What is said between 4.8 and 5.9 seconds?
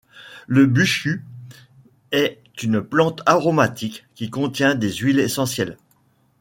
huiles essentielles.